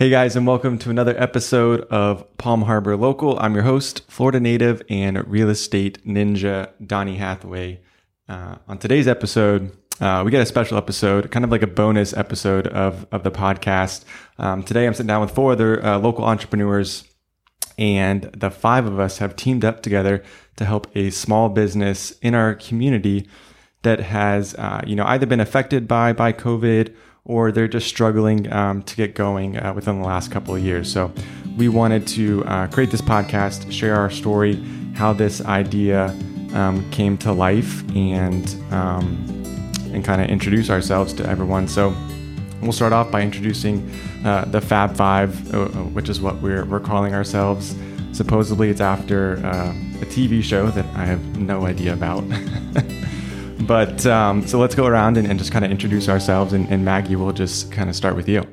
[0.00, 3.36] Hey guys, and welcome to another episode of Palm Harbor Local.
[3.40, 7.80] I'm your host, Florida native and real estate ninja, Donnie Hathaway.
[8.28, 12.16] Uh, on today's episode, uh, we get a special episode, kind of like a bonus
[12.16, 14.04] episode of, of the podcast.
[14.38, 17.02] Um, today, I'm sitting down with four other uh, local entrepreneurs,
[17.76, 20.22] and the five of us have teamed up together
[20.58, 23.28] to help a small business in our community
[23.82, 26.94] that has, uh, you know, either been affected by by COVID
[27.28, 30.90] or they're just struggling um, to get going uh, within the last couple of years.
[30.92, 31.12] So,
[31.56, 34.54] we wanted to uh, create this podcast, share our story,
[34.94, 36.06] how this idea
[36.54, 39.24] um, came to life, and um,
[39.92, 41.68] and kind of introduce ourselves to everyone.
[41.68, 41.94] So,
[42.62, 43.90] we'll start off by introducing
[44.24, 47.74] uh, the Fab Five, uh, which is what we're we're calling ourselves.
[48.12, 49.70] Supposedly, it's after uh,
[50.00, 52.24] a TV show that I have no idea about.
[53.60, 56.52] But um, so let's go around and, and just kind of introduce ourselves.
[56.52, 58.46] And, and Maggie, we'll just kind of start with you.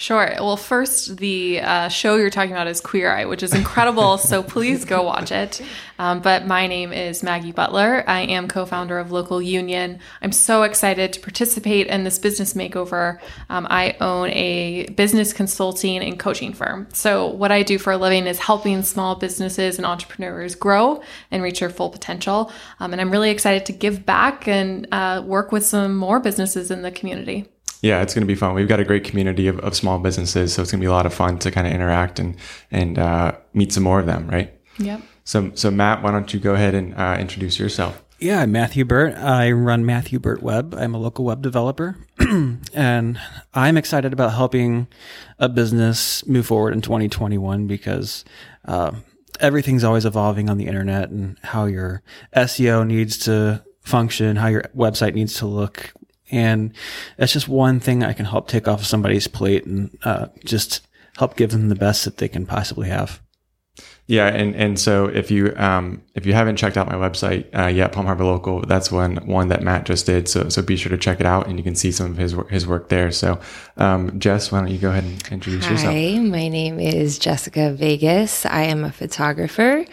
[0.00, 0.32] Sure.
[0.38, 4.16] Well, first, the uh, show you're talking about is Queer Eye, which is incredible.
[4.16, 5.60] so please go watch it.
[5.98, 8.02] Um, but my name is Maggie Butler.
[8.06, 9.98] I am co founder of Local Union.
[10.22, 13.20] I'm so excited to participate in this business makeover.
[13.50, 16.88] Um, I own a business consulting and coaching firm.
[16.94, 21.42] So, what I do for a living is helping small businesses and entrepreneurs grow and
[21.42, 22.50] reach their full potential.
[22.80, 26.70] Um, and I'm really excited to give back and uh, work with some more businesses
[26.70, 27.50] in the community.
[27.82, 28.54] Yeah, it's going to be fun.
[28.54, 30.92] We've got a great community of, of small businesses, so it's going to be a
[30.92, 32.36] lot of fun to kind of interact and
[32.70, 34.52] and uh, meet some more of them, right?
[34.78, 35.02] Yep.
[35.24, 38.02] So, so Matt, why don't you go ahead and uh, introduce yourself?
[38.18, 39.14] Yeah, I'm Matthew Burt.
[39.14, 40.74] I run Matthew Burt Web.
[40.74, 41.96] I'm a local web developer,
[42.74, 43.18] and
[43.54, 44.88] I'm excited about helping
[45.38, 48.24] a business move forward in 2021 because
[48.66, 48.92] uh,
[49.40, 52.02] everything's always evolving on the internet and how your
[52.36, 55.92] SEO needs to function, how your website needs to look,
[56.30, 56.72] and
[57.16, 60.86] that's just one thing I can help take off somebody's plate and uh, just
[61.16, 63.20] help give them the best that they can possibly have.
[64.10, 67.68] Yeah, and and so if you um, if you haven't checked out my website uh,
[67.68, 70.28] yet, Palm Harbor Local, that's one one that Matt just did.
[70.28, 72.34] So so be sure to check it out, and you can see some of his
[72.48, 73.12] his work there.
[73.12, 73.38] So
[73.76, 75.94] um, Jess, why don't you go ahead and introduce Hi, yourself?
[75.94, 78.44] Hi, my name is Jessica Vegas.
[78.44, 79.84] I am a photographer.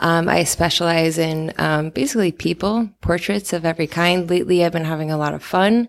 [0.00, 4.28] Um, I specialize in um, basically people portraits of every kind.
[4.28, 5.88] Lately, I've been having a lot of fun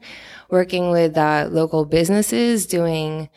[0.50, 3.28] working with uh, local businesses doing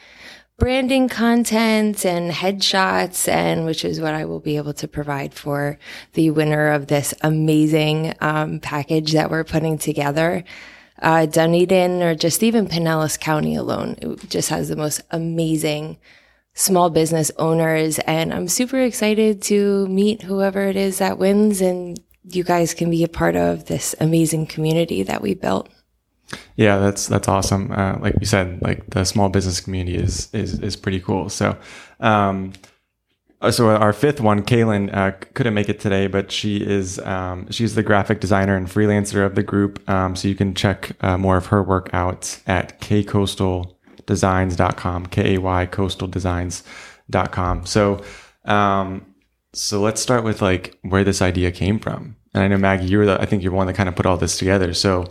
[0.59, 5.78] branding content and headshots and which is what I will be able to provide for
[6.15, 10.45] the winner of this amazing um, package that we're putting together.
[11.03, 15.99] Uh, Dunedin or just even Pinellas County alone, it just has the most amazing
[16.55, 17.99] small business owners.
[18.00, 22.91] And I'm super excited to meet whoever it is that wins and you guys can
[22.91, 25.69] be a part of this amazing community that we built.
[26.56, 27.70] Yeah, that's that's awesome.
[27.70, 31.28] Uh, like you said, like the small business community is is is pretty cool.
[31.28, 31.56] So,
[32.00, 32.53] um,
[33.41, 37.50] uh, so our fifth one, Kaylin, uh, couldn't make it today, but she is um,
[37.50, 39.86] she's the graphic designer and freelancer of the group.
[39.88, 45.41] Um, so you can check uh, more of her work out at kcoastaldesigns.com, k a
[45.41, 47.66] y coastaldesigns.com.
[47.66, 48.03] So,
[48.47, 49.06] um,
[49.53, 52.16] so let's start with like where this idea came from.
[52.34, 54.06] And I know Maggie, you were the I think you're one that kind of put
[54.06, 54.75] all this together.
[54.75, 55.06] So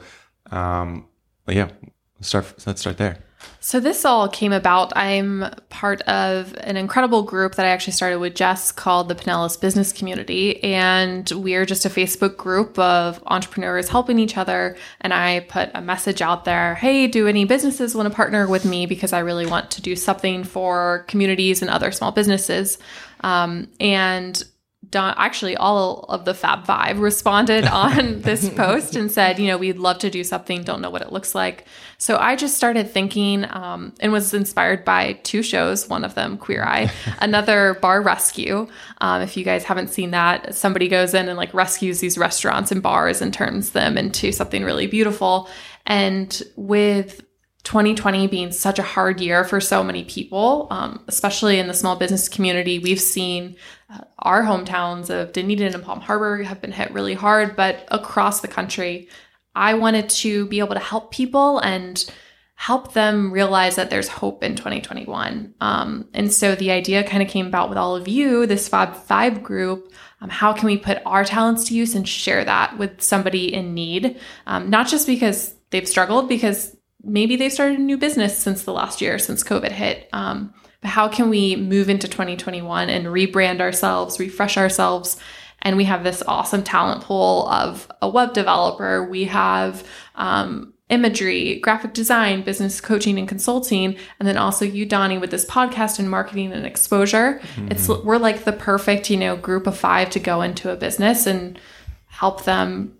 [0.52, 1.08] um,
[1.48, 1.70] yeah,
[2.18, 2.66] let's start.
[2.66, 3.18] Let's start there.
[3.60, 4.96] So this all came about.
[4.96, 9.60] I'm part of an incredible group that I actually started with Jess called the Pinellas
[9.60, 14.78] Business Community, and we're just a Facebook group of entrepreneurs helping each other.
[15.02, 18.66] And I put a message out there: Hey, do any businesses want to partner with
[18.66, 18.86] me?
[18.86, 22.78] Because I really want to do something for communities and other small businesses.
[23.22, 24.44] Um, and
[24.90, 29.58] Don, actually all of the Fab Five responded on this post and said, you know,
[29.58, 31.66] we'd love to do something, don't know what it looks like.
[31.98, 36.38] So I just started thinking um, and was inspired by two shows, one of them,
[36.38, 38.68] Queer Eye, another Bar Rescue.
[39.00, 42.72] Um, if you guys haven't seen that, somebody goes in and like rescues these restaurants
[42.72, 45.50] and bars and turns them into something really beautiful.
[45.86, 47.22] And with
[47.66, 51.96] 2020 being such a hard year for so many people, um, especially in the small
[51.96, 53.56] business community, we've seen
[53.90, 58.42] uh, our hometowns of Dunedin and Palm Harbor have been hit really hard, but across
[58.42, 59.10] the country,
[59.56, 62.06] I wanted to be able to help people and
[62.54, 65.56] help them realize that there's hope in 2021.
[65.60, 68.96] Um, and so the idea kind of came about with all of you, this Fab
[68.96, 69.92] Five group.
[70.22, 73.74] Um, how can we put our talents to use and share that with somebody in
[73.74, 74.20] need?
[74.48, 76.76] Um, not just because they've struggled, because
[77.06, 80.10] maybe they started a new business since the last year, since COVID hit.
[80.12, 85.18] Um, but how can we move into 2021 and rebrand ourselves, refresh ourselves?
[85.62, 89.08] And we have this awesome talent pool of a web developer.
[89.08, 89.84] We have
[90.16, 95.46] um, imagery, graphic design, business coaching and consulting, and then also you, Donnie, with this
[95.46, 97.40] podcast and marketing and exposure.
[97.56, 97.72] Mm-hmm.
[97.72, 101.26] It's we're like the perfect, you know, group of five to go into a business
[101.26, 101.60] and
[102.08, 102.96] help them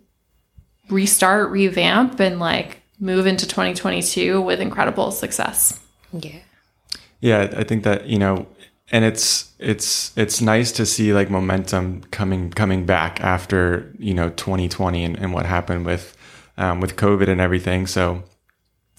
[0.88, 5.78] restart, revamp, and like move into 2022 with incredible success.
[6.12, 6.38] Yeah.
[7.20, 8.46] Yeah, I think that, you know,
[8.92, 14.30] and it's it's it's nice to see like momentum coming coming back after, you know,
[14.30, 16.16] 2020 and, and what happened with
[16.56, 17.86] um, with COVID and everything.
[17.86, 18.22] So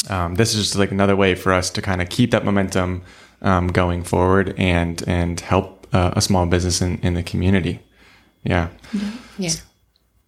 [0.10, 3.04] um, this is just like another way for us to kind of keep that momentum
[3.42, 7.80] um, going forward and and help uh, a small business in, in the community.
[8.44, 8.70] Yeah.
[9.38, 9.52] Yeah.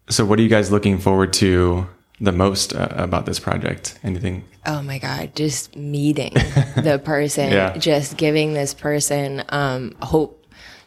[0.10, 1.88] So, what are you guys looking forward to
[2.22, 3.98] the most uh, about this project?
[4.04, 4.44] Anything?
[4.66, 6.34] Oh my God, just meeting
[6.76, 7.78] the person, Yeah.
[7.78, 10.36] just giving this person um, hope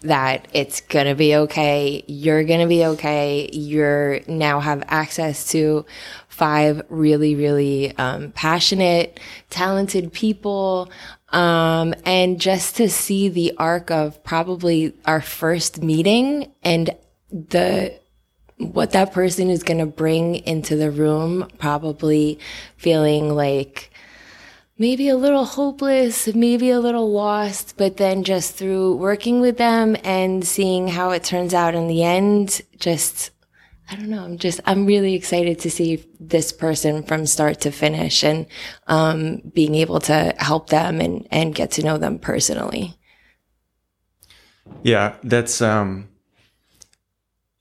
[0.02, 2.02] that it's going to be okay.
[2.08, 3.48] You're going to be okay.
[3.52, 5.86] You're now have access to
[6.28, 10.90] five really, really um, passionate, talented people.
[11.28, 16.90] Um, and just to see the arc of probably our first meeting and
[17.30, 17.98] the
[18.62, 22.38] what that person is going to bring into the room, probably
[22.76, 23.90] feeling like
[24.78, 29.96] maybe a little hopeless, maybe a little lost, but then just through working with them
[30.04, 33.30] and seeing how it turns out in the end, just,
[33.90, 37.70] I don't know, I'm just, I'm really excited to see this person from start to
[37.70, 38.46] finish and,
[38.86, 42.98] um, being able to help them and, and get to know them personally.
[44.82, 46.08] Yeah, that's um,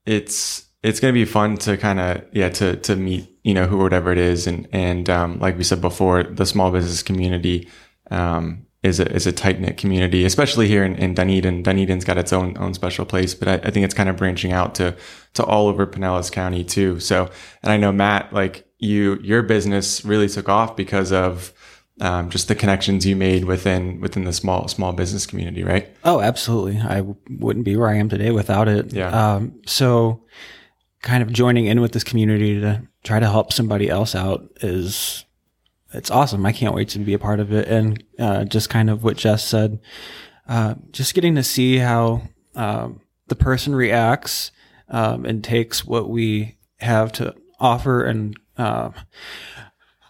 [0.05, 3.77] it's it's gonna be fun to kind of yeah to to meet you know who
[3.77, 7.67] whatever it is and and um, like we said before, the small business community
[8.09, 11.63] um, is a is a tight knit community, especially here in, in Dunedin.
[11.63, 14.51] Dunedin's got its own own special place, but I, I think it's kind of branching
[14.51, 14.95] out to
[15.35, 16.99] to all over Pinellas County too.
[16.99, 17.29] So,
[17.63, 21.53] and I know Matt, like you, your business really took off because of
[21.99, 25.95] um, just the connections you made within within the small small business community, right?
[26.03, 26.79] Oh, absolutely.
[26.79, 28.91] I w- wouldn't be where I am today without it.
[28.91, 29.09] Yeah.
[29.09, 30.23] Um, so,
[31.01, 35.25] kind of joining in with this community to try to help somebody else out is
[35.93, 36.45] it's awesome.
[36.45, 37.67] I can't wait to be a part of it.
[37.67, 39.79] And uh, just kind of what Jess said,
[40.47, 42.21] uh, just getting to see how
[42.55, 44.51] um, the person reacts
[44.89, 48.37] um, and takes what we have to offer and.
[48.57, 48.91] Uh,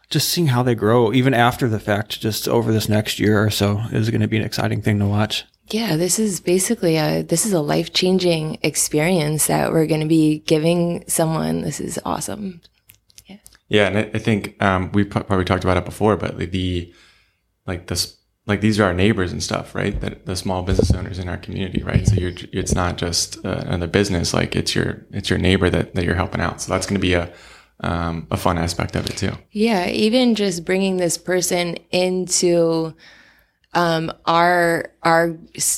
[0.10, 3.50] just seeing how they grow, even after the fact, just over this next year or
[3.50, 5.46] so, is going to be an exciting thing to watch.
[5.74, 10.08] Yeah, this is basically a this is a life changing experience that we're going to
[10.08, 11.62] be giving someone.
[11.62, 12.62] This is awesome.
[13.26, 13.38] Yeah,
[13.70, 16.52] Yeah, and I, I think um, we pro- probably talked about it before, but like
[16.52, 16.94] the
[17.66, 20.00] like this like these are our neighbors and stuff, right?
[20.02, 22.06] That the small business owners in our community, right?
[22.08, 25.96] So you're it's not just uh, another business, like it's your it's your neighbor that
[25.96, 26.62] that you're helping out.
[26.62, 27.32] So that's going to be a
[27.80, 29.32] um, a fun aspect of it too.
[29.52, 32.94] Yeah, even just bringing this person into
[33.74, 35.38] um, our our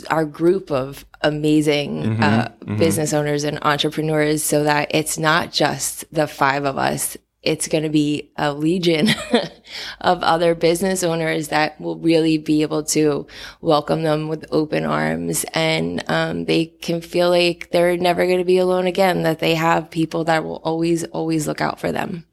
[0.09, 6.27] our group of amazing uh, business owners and entrepreneurs, so that it's not just the
[6.27, 7.17] five of us.
[7.43, 9.09] It's going to be a legion
[10.01, 13.27] of other business owners that will really be able to
[13.59, 18.45] welcome them with open arms, and um, they can feel like they're never going to
[18.45, 19.23] be alone again.
[19.23, 22.25] That they have people that will always, always look out for them.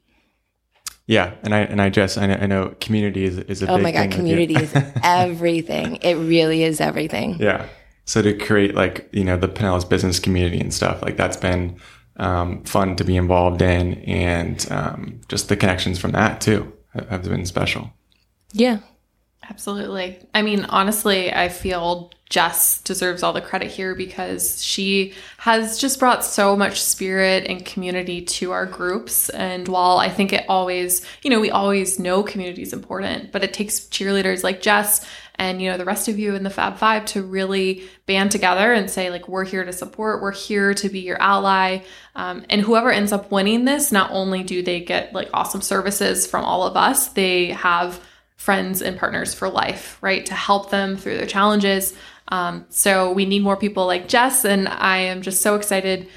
[1.11, 3.75] Yeah, and I and I just I know, I know community is is a Oh
[3.75, 4.71] big my thing God, with community is
[5.03, 5.97] everything.
[5.97, 7.35] It really is everything.
[7.37, 7.65] Yeah.
[8.05, 11.75] So to create like, you know, the Pinellas business community and stuff, like that's been
[12.15, 13.95] um, fun to be involved in.
[14.05, 17.91] And um, just the connections from that too have- have been special.
[18.53, 18.79] Yeah.
[19.49, 20.17] Absolutely.
[20.33, 25.99] I mean, honestly, I feel Jess deserves all the credit here because she has just
[25.99, 29.29] brought so much spirit and community to our groups.
[29.29, 33.43] And while I think it always, you know, we always know community is important, but
[33.43, 36.77] it takes cheerleaders like Jess and, you know, the rest of you in the Fab
[36.77, 40.87] Five to really band together and say, like, we're here to support, we're here to
[40.87, 41.79] be your ally.
[42.15, 46.25] Um, and whoever ends up winning this, not only do they get like awesome services
[46.27, 47.99] from all of us, they have
[48.41, 50.25] friends and partners for life, right?
[50.25, 51.93] To help them through their challenges.
[52.31, 56.07] Um, so we need more people like Jess, and I am just so excited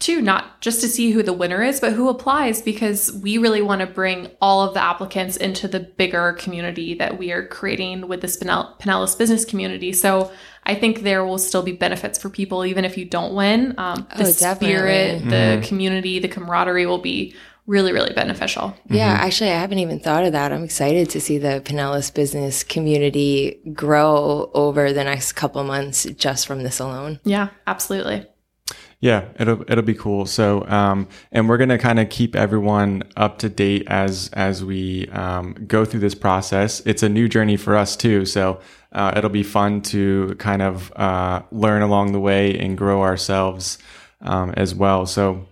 [0.00, 3.62] to not just to see who the winner is, but who applies because we really
[3.62, 8.06] want to bring all of the applicants into the bigger community that we are creating
[8.08, 9.92] with this Pinell- Pinellas business community.
[9.92, 10.32] So
[10.64, 13.74] I think there will still be benefits for people even if you don't win.
[13.78, 15.60] Um, the Oh, spirit, definitely.
[15.60, 17.34] the community, the camaraderie will be
[17.66, 18.76] really, really beneficial.
[18.88, 19.12] Yeah.
[19.12, 20.52] Actually, I haven't even thought of that.
[20.52, 26.46] I'm excited to see the Pinellas business community grow over the next couple months just
[26.46, 27.20] from this alone.
[27.24, 28.26] Yeah, absolutely.
[29.00, 30.24] Yeah, it'll it'll be cool.
[30.24, 35.08] So, um, and we're gonna kind of keep everyone up to date as as we
[35.08, 36.80] um, go through this process.
[36.86, 38.60] It's a new journey for us too, so
[38.92, 43.76] uh, it'll be fun to kind of uh, learn along the way and grow ourselves
[44.22, 45.04] um, as well.
[45.04, 45.46] So,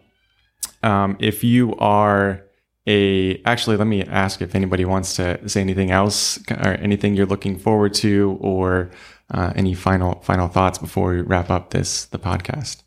[0.82, 2.42] um, if you are
[2.86, 7.26] a actually, let me ask if anybody wants to say anything else or anything you're
[7.26, 8.90] looking forward to, or
[9.30, 12.82] uh, any final final thoughts before we wrap up this the podcast.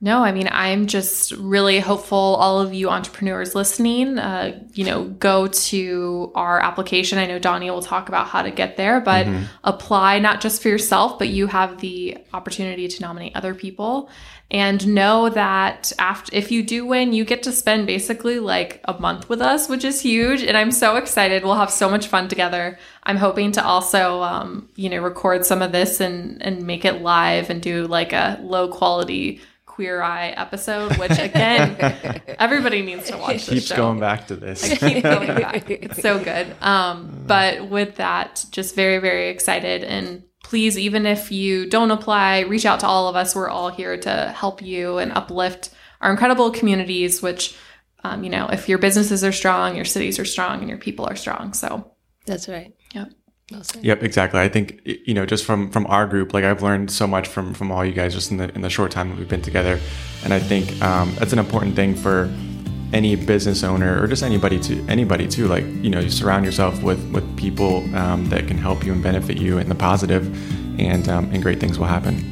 [0.00, 5.04] No, I mean, I'm just really hopeful all of you entrepreneurs listening, uh, you know,
[5.04, 7.18] go to our application.
[7.18, 9.46] I know Donnie will talk about how to get there, but mm-hmm.
[9.64, 14.08] apply not just for yourself, but you have the opportunity to nominate other people.
[14.52, 18.98] And know that after, if you do win, you get to spend basically like a
[19.00, 20.44] month with us, which is huge.
[20.44, 21.42] And I'm so excited.
[21.42, 22.78] We'll have so much fun together.
[23.02, 27.02] I'm hoping to also, um, you know, record some of this and, and make it
[27.02, 29.40] live and do like a low quality
[29.78, 31.76] Queer Eye episode, which again,
[32.40, 33.46] everybody needs to watch.
[33.46, 33.76] Keeps show.
[33.76, 34.68] going back to this.
[34.68, 35.70] I keep going back.
[35.70, 36.52] It's so good.
[36.60, 39.84] Um, but with that, just very, very excited.
[39.84, 43.36] And please, even if you don't apply, reach out to all of us.
[43.36, 45.70] We're all here to help you and uplift
[46.00, 47.22] our incredible communities.
[47.22, 47.56] Which,
[48.02, 51.04] um, you know, if your businesses are strong, your cities are strong, and your people
[51.04, 51.52] are strong.
[51.52, 51.92] So
[52.26, 52.74] that's right.
[52.94, 53.12] Yep.
[53.80, 54.40] Yep, exactly.
[54.40, 57.54] I think you know just from from our group, like I've learned so much from
[57.54, 59.80] from all you guys just in the in the short time that we've been together,
[60.22, 62.30] and I think um, that's an important thing for
[62.92, 65.48] any business owner or just anybody to anybody too.
[65.48, 69.02] Like you know, you surround yourself with with people um, that can help you and
[69.02, 70.26] benefit you in the positive,
[70.78, 72.22] and um, and great things will happen.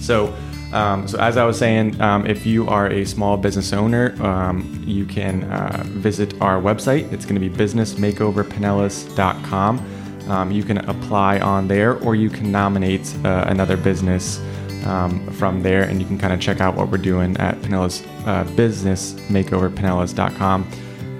[0.00, 0.34] So.
[0.72, 4.82] Um, so as I was saying, um, if you are a small business owner, um,
[4.86, 7.12] you can uh, visit our website.
[7.12, 10.01] It's going to be businessmakeoverpinellas.com.
[10.28, 14.40] Um, you can apply on there or you can nominate uh, another business
[14.86, 18.04] um, from there and you can kind of check out what we're doing at Pinellas
[18.26, 19.70] uh, business makeover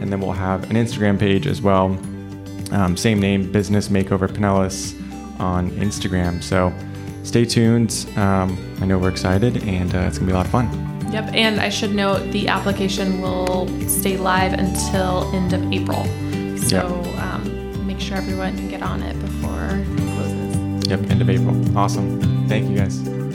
[0.03, 1.99] and then we'll have an Instagram page as well.
[2.73, 4.99] Um, same name business makeover Pinellas
[5.41, 6.43] on Instagram.
[6.43, 6.73] So
[7.23, 8.07] stay tuned.
[8.17, 10.89] Um, I know we're excited and uh, it's gonna be a lot of fun.
[11.13, 16.05] Yep, and I should note the application will stay live until end of April.
[16.57, 17.32] So yep.
[18.13, 20.89] Sure everyone can get on it before it closes.
[20.89, 21.79] Yep, end of April.
[21.79, 22.21] Awesome.
[22.49, 23.32] Thank you guys.